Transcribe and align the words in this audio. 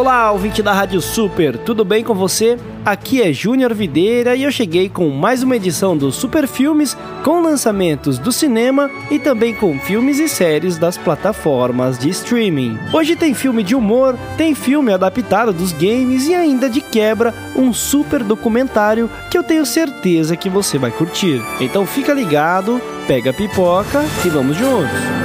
Olá, 0.00 0.32
ouvinte 0.32 0.62
da 0.62 0.72
Rádio 0.72 0.98
Super, 0.98 1.58
tudo 1.58 1.84
bem 1.84 2.02
com 2.02 2.14
você? 2.14 2.58
Aqui 2.86 3.20
é 3.20 3.34
Júnior 3.34 3.74
Videira 3.74 4.34
e 4.34 4.44
eu 4.44 4.50
cheguei 4.50 4.88
com 4.88 5.10
mais 5.10 5.42
uma 5.42 5.56
edição 5.56 5.94
dos 5.94 6.14
Super 6.14 6.48
Filmes 6.48 6.96
com 7.22 7.42
lançamentos 7.42 8.18
do 8.18 8.32
cinema 8.32 8.90
e 9.10 9.18
também 9.18 9.54
com 9.54 9.78
filmes 9.78 10.18
e 10.18 10.26
séries 10.26 10.78
das 10.78 10.96
plataformas 10.96 11.98
de 11.98 12.08
streaming. 12.08 12.78
Hoje 12.94 13.14
tem 13.14 13.34
filme 13.34 13.62
de 13.62 13.74
humor, 13.74 14.18
tem 14.38 14.54
filme 14.54 14.90
adaptado 14.90 15.52
dos 15.52 15.70
games 15.72 16.26
e 16.26 16.34
ainda 16.34 16.70
de 16.70 16.80
quebra 16.80 17.34
um 17.54 17.70
super 17.70 18.24
documentário 18.24 19.10
que 19.30 19.36
eu 19.36 19.42
tenho 19.42 19.66
certeza 19.66 20.34
que 20.34 20.48
você 20.48 20.78
vai 20.78 20.90
curtir. 20.90 21.42
Então 21.60 21.86
fica 21.86 22.14
ligado, 22.14 22.80
pega 23.06 23.32
a 23.32 23.34
pipoca 23.34 24.02
e 24.24 24.30
vamos 24.30 24.56
juntos. 24.56 25.20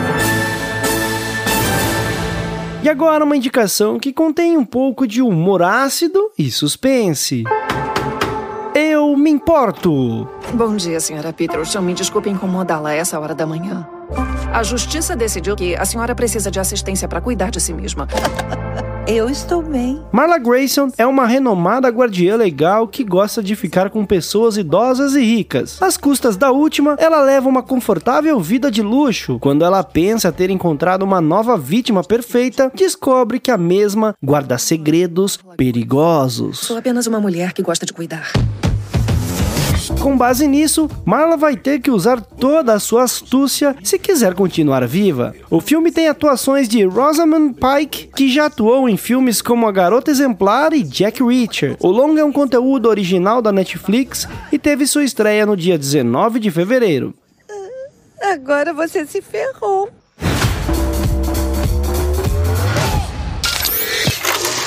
E 2.85 2.89
agora 2.89 3.25
uma 3.25 3.35
indicação 3.35 3.97
que 3.97 4.13
contém 4.13 4.55
um 4.55 4.63
pouco 4.63 5.07
de 5.07 5.19
humor 5.19 5.63
ácido 5.63 6.29
e 6.37 6.51
suspense. 6.51 7.43
Eu 8.75 9.17
me 9.17 9.31
importo. 9.31 10.29
Bom 10.53 10.75
dia, 10.75 10.99
senhora 10.99 11.33
Peterson. 11.33 11.81
Me 11.81 11.95
desculpe 11.95 12.29
incomodá-la 12.29 12.89
a 12.89 12.93
essa 12.93 13.19
hora 13.19 13.33
da 13.33 13.47
manhã. 13.47 13.89
A 14.53 14.61
justiça 14.61 15.15
decidiu 15.15 15.55
que 15.55 15.75
a 15.75 15.83
senhora 15.83 16.13
precisa 16.13 16.51
de 16.51 16.59
assistência 16.59 17.07
para 17.07 17.19
cuidar 17.19 17.49
de 17.49 17.59
si 17.59 17.73
mesma. 17.73 18.07
Eu 19.07 19.29
estou 19.29 19.61
bem. 19.61 20.01
Marla 20.11 20.39
Grayson 20.39 20.89
é 20.97 21.05
uma 21.05 21.27
renomada 21.27 21.87
guardiã 21.89 22.35
legal 22.35 22.87
que 22.87 23.03
gosta 23.03 23.43
de 23.43 23.55
ficar 23.55 23.91
com 23.91 24.03
pessoas 24.03 24.57
idosas 24.57 25.13
e 25.13 25.21
ricas. 25.21 25.79
Às 25.79 25.95
custas 25.95 26.35
da 26.35 26.51
última, 26.51 26.95
ela 26.97 27.21
leva 27.21 27.47
uma 27.47 27.61
confortável 27.61 28.39
vida 28.39 28.71
de 28.71 28.81
luxo. 28.81 29.37
Quando 29.39 29.63
ela 29.63 29.83
pensa 29.83 30.31
ter 30.31 30.49
encontrado 30.49 31.03
uma 31.03 31.21
nova 31.21 31.55
vítima 31.55 32.03
perfeita, 32.03 32.71
descobre 32.73 33.39
que 33.39 33.51
a 33.51 33.57
mesma 33.59 34.15
guarda 34.23 34.57
segredos 34.57 35.37
perigosos. 35.55 36.57
Sou 36.57 36.75
apenas 36.75 37.05
uma 37.05 37.19
mulher 37.19 37.53
que 37.53 37.61
gosta 37.61 37.85
de 37.85 37.93
cuidar. 37.93 38.31
Com 40.05 40.15
base 40.15 40.47
nisso, 40.47 40.87
Marla 41.03 41.35
vai 41.35 41.57
ter 41.57 41.79
que 41.79 41.89
usar 41.89 42.21
toda 42.21 42.75
a 42.75 42.79
sua 42.79 43.05
astúcia 43.05 43.75
se 43.83 43.97
quiser 43.97 44.35
continuar 44.35 44.85
viva. 44.85 45.33
O 45.49 45.59
filme 45.59 45.91
tem 45.91 46.07
atuações 46.07 46.69
de 46.69 46.83
Rosamund 46.83 47.55
Pike, 47.55 48.11
que 48.15 48.29
já 48.29 48.45
atuou 48.45 48.87
em 48.87 48.97
filmes 48.97 49.41
como 49.41 49.65
A 49.65 49.71
Garota 49.71 50.11
Exemplar 50.11 50.73
e 50.73 50.83
Jack 50.83 51.23
Reacher. 51.23 51.75
O 51.79 51.87
longa 51.87 52.21
é 52.21 52.23
um 52.23 52.31
conteúdo 52.31 52.87
original 52.87 53.41
da 53.41 53.51
Netflix 53.51 54.27
e 54.51 54.59
teve 54.59 54.85
sua 54.85 55.03
estreia 55.03 55.43
no 55.43 55.57
dia 55.57 55.75
19 55.75 56.39
de 56.39 56.51
fevereiro. 56.51 57.11
Agora 58.21 58.75
você 58.75 59.07
se 59.07 59.23
ferrou. 59.23 59.89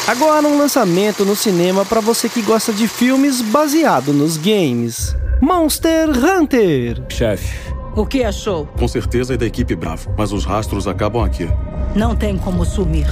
Agora 0.08 0.48
um 0.48 0.56
lançamento 0.56 1.22
no 1.22 1.36
cinema 1.36 1.84
para 1.84 2.00
você 2.00 2.30
que 2.30 2.40
gosta 2.40 2.72
de 2.72 2.88
filmes 2.88 3.42
baseado 3.42 4.10
nos 4.10 4.38
games. 4.38 5.14
Monster 5.38 6.08
Hunter. 6.08 7.02
Chefe, 7.10 7.54
O 7.94 8.06
que 8.06 8.24
achou? 8.24 8.64
com 8.64 8.88
certeza 8.88 9.34
é 9.34 9.36
da 9.36 9.44
equipe 9.44 9.76
Bravo, 9.76 10.10
mas 10.16 10.32
os 10.32 10.46
rastros 10.46 10.88
acabam 10.88 11.22
aqui. 11.22 11.46
Não 11.94 12.16
tem 12.16 12.38
como 12.38 12.64
sumir. 12.64 13.06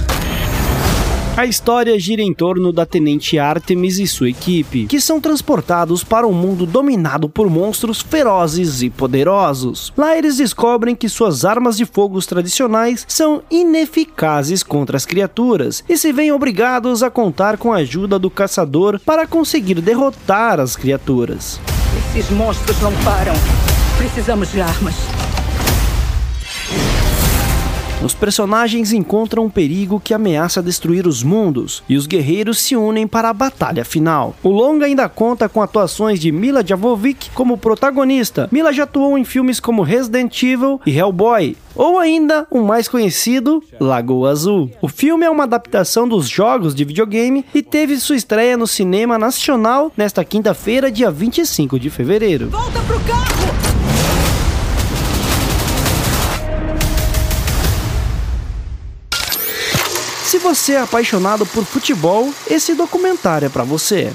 A 1.37 1.45
história 1.45 1.99
gira 1.99 2.23
em 2.23 2.33
torno 2.33 2.73
da 2.73 2.83
Tenente 2.83 3.37
Artemis 3.37 3.99
e 3.99 4.07
sua 4.07 4.27
equipe, 4.27 4.87
que 4.87 4.99
são 4.99 5.21
transportados 5.21 6.03
para 6.03 6.25
um 6.25 6.33
mundo 6.33 6.65
dominado 6.65 7.29
por 7.29 7.47
monstros 7.47 8.01
ferozes 8.01 8.81
e 8.81 8.89
poderosos. 8.89 9.93
Lá 9.95 10.17
eles 10.17 10.37
descobrem 10.37 10.95
que 10.95 11.07
suas 11.07 11.45
armas 11.45 11.77
de 11.77 11.85
fogo 11.85 12.19
tradicionais 12.25 13.05
são 13.07 13.43
ineficazes 13.51 14.63
contra 14.63 14.97
as 14.97 15.05
criaturas 15.05 15.83
e 15.87 15.95
se 15.95 16.11
veem 16.11 16.31
obrigados 16.31 17.03
a 17.03 17.11
contar 17.11 17.59
com 17.59 17.71
a 17.71 17.77
ajuda 17.77 18.17
do 18.17 18.31
caçador 18.31 18.99
para 19.05 19.27
conseguir 19.27 19.79
derrotar 19.79 20.59
as 20.59 20.75
criaturas. 20.75 21.59
Esses 22.15 22.31
monstros 22.31 22.81
não 22.81 22.91
param. 23.03 23.35
Precisamos 23.99 24.51
de 24.51 24.59
armas. 24.59 24.95
Os 28.03 28.13
personagens 28.13 28.93
encontram 28.93 29.45
um 29.45 29.49
perigo 29.49 29.99
que 29.99 30.13
ameaça 30.13 30.61
destruir 30.61 31.07
os 31.07 31.23
mundos 31.23 31.83
e 31.89 31.97
os 31.97 32.05
guerreiros 32.05 32.59
se 32.59 32.75
unem 32.75 33.07
para 33.07 33.29
a 33.29 33.33
batalha 33.33 33.83
final. 33.83 34.35
O 34.43 34.49
longa 34.49 34.85
ainda 34.85 35.09
conta 35.09 35.49
com 35.49 35.63
atuações 35.63 36.19
de 36.19 36.31
Mila 36.31 36.65
Jovovich 36.65 37.31
como 37.33 37.57
protagonista. 37.57 38.47
Mila 38.51 38.71
já 38.71 38.83
atuou 38.83 39.17
em 39.17 39.25
filmes 39.25 39.59
como 39.59 39.81
Resident 39.81 40.43
Evil 40.43 40.79
e 40.85 40.95
Hellboy, 40.95 41.57
ou 41.75 41.97
ainda 41.97 42.45
o 42.51 42.61
mais 42.61 42.87
conhecido, 42.87 43.63
Lagoa 43.79 44.29
Azul. 44.29 44.69
O 44.79 44.87
filme 44.87 45.25
é 45.25 45.29
uma 45.29 45.45
adaptação 45.45 46.07
dos 46.07 46.29
jogos 46.29 46.75
de 46.75 46.85
videogame 46.85 47.43
e 47.53 47.63
teve 47.63 47.97
sua 47.97 48.15
estreia 48.15 48.55
no 48.55 48.67
cinema 48.67 49.17
nacional 49.17 49.91
nesta 49.97 50.23
quinta-feira, 50.23 50.91
dia 50.91 51.09
25 51.09 51.79
de 51.79 51.89
fevereiro. 51.89 52.49
Volta 52.49 52.79
pro 52.81 52.99
carro! 52.99 53.66
Você 60.47 60.75
é 60.75 60.79
apaixonado 60.79 61.45
por 61.45 61.65
futebol, 61.65 62.33
esse 62.49 62.73
documentário 62.73 63.47
é 63.47 63.49
para 63.49 63.65
você. 63.65 64.13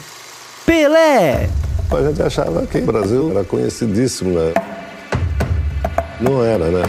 Pelé! 0.64 1.50
A 1.90 2.08
gente 2.08 2.22
achava 2.22 2.66
que 2.66 2.78
o 2.78 2.86
Brasil 2.86 3.30
era 3.32 3.44
conhecidíssimo, 3.44 4.38
né? 4.38 4.54
Não 6.18 6.42
era, 6.42 6.70
né? 6.70 6.82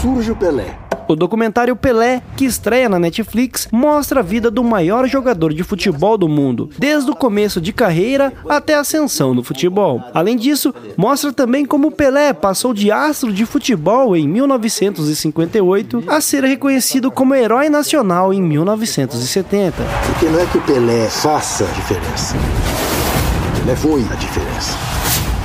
Surge 0.00 0.30
o 0.30 0.36
Pelé. 0.36 0.79
O 1.10 1.16
documentário 1.16 1.74
Pelé, 1.74 2.22
que 2.36 2.44
estreia 2.44 2.88
na 2.88 2.96
Netflix, 2.96 3.66
mostra 3.72 4.20
a 4.20 4.22
vida 4.22 4.48
do 4.48 4.62
maior 4.62 5.08
jogador 5.08 5.52
de 5.52 5.64
futebol 5.64 6.16
do 6.16 6.28
mundo, 6.28 6.70
desde 6.78 7.10
o 7.10 7.16
começo 7.16 7.60
de 7.60 7.72
carreira 7.72 8.32
até 8.48 8.76
a 8.76 8.80
ascensão 8.80 9.34
no 9.34 9.42
futebol. 9.42 10.00
Além 10.14 10.36
disso, 10.36 10.72
mostra 10.96 11.32
também 11.32 11.66
como 11.66 11.90
Pelé 11.90 12.32
passou 12.32 12.72
de 12.72 12.92
astro 12.92 13.32
de 13.32 13.44
futebol 13.44 14.16
em 14.16 14.28
1958 14.28 16.04
a 16.06 16.20
ser 16.20 16.44
reconhecido 16.44 17.10
como 17.10 17.34
herói 17.34 17.68
nacional 17.68 18.32
em 18.32 18.40
1970. 18.40 19.82
Porque 20.06 20.26
não 20.26 20.38
é 20.38 20.46
que 20.46 20.58
o 20.58 20.62
Pelé 20.62 21.08
faça 21.08 21.64
a 21.64 21.72
diferença. 21.72 22.36
Pelé 23.58 23.74
foi 23.74 24.06
a 24.12 24.14
diferença. 24.14 24.99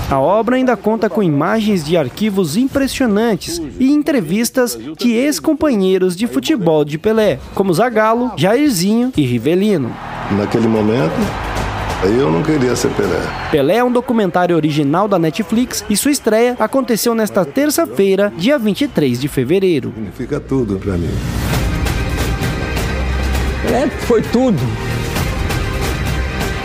A 0.09 0.19
obra 0.19 0.55
ainda 0.55 0.77
conta 0.77 1.09
com 1.09 1.23
imagens 1.23 1.83
de 1.83 1.97
arquivos 1.97 2.55
impressionantes 2.55 3.59
e 3.79 3.91
entrevistas 3.91 4.77
de 4.97 5.11
ex-companheiros 5.11 6.15
de 6.15 6.27
futebol 6.27 6.85
de 6.85 6.97
Pelé, 6.99 7.39
como 7.55 7.73
Zagallo, 7.73 8.31
Jairzinho 8.37 9.11
e 9.17 9.23
Rivelino. 9.25 9.91
Naquele 10.37 10.67
momento, 10.67 11.15
aí 12.03 12.19
eu 12.19 12.31
não 12.31 12.43
queria 12.43 12.75
ser 12.75 12.89
Pelé. 12.91 13.19
Pelé 13.49 13.77
é 13.77 13.83
um 13.83 13.91
documentário 13.91 14.55
original 14.55 15.07
da 15.07 15.17
Netflix 15.17 15.83
e 15.89 15.97
sua 15.97 16.11
estreia 16.11 16.55
aconteceu 16.59 17.15
nesta 17.15 17.43
terça-feira, 17.43 18.31
dia 18.37 18.59
23 18.59 19.19
de 19.19 19.27
fevereiro. 19.27 19.91
Significa 19.95 20.39
tudo 20.39 20.77
pra 20.77 20.93
mim. 20.93 21.09
Pelé 23.63 23.87
foi 24.01 24.21
tudo. 24.21 24.59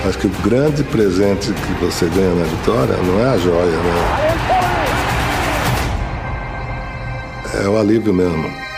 Acho 0.09 0.19
que 0.19 0.27
o 0.27 0.31
grande 0.43 0.83
presente 0.85 1.53
que 1.53 1.85
você 1.85 2.07
ganha 2.07 2.35
na 2.35 2.45
vitória 2.45 2.97
não 2.97 3.21
é 3.21 3.29
a 3.29 3.37
joia, 3.37 3.77
né? 3.77 4.31
É 7.63 7.69
o 7.69 7.77
alívio 7.77 8.15
mesmo. 8.15 8.70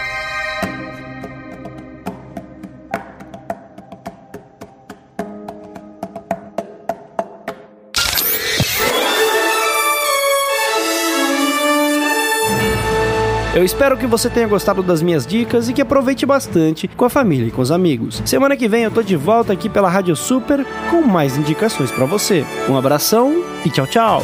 Eu 13.54 13.62
espero 13.62 13.98
que 13.98 14.06
você 14.06 14.30
tenha 14.30 14.48
gostado 14.48 14.82
das 14.82 15.02
minhas 15.02 15.26
dicas 15.26 15.68
e 15.68 15.74
que 15.74 15.82
aproveite 15.82 16.24
bastante 16.24 16.88
com 16.88 17.04
a 17.04 17.10
família 17.10 17.48
e 17.48 17.50
com 17.50 17.60
os 17.60 17.70
amigos. 17.70 18.22
Semana 18.24 18.56
que 18.56 18.66
vem 18.66 18.84
eu 18.84 18.90
tô 18.90 19.02
de 19.02 19.14
volta 19.14 19.52
aqui 19.52 19.68
pela 19.68 19.90
Rádio 19.90 20.16
Super 20.16 20.64
com 20.90 21.02
mais 21.02 21.36
indicações 21.36 21.90
para 21.90 22.06
você. 22.06 22.46
Um 22.66 22.78
abração 22.78 23.44
e 23.64 23.68
tchau, 23.68 23.86
tchau. 23.86 24.22